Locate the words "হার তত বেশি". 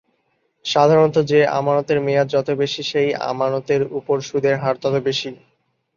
4.57-5.29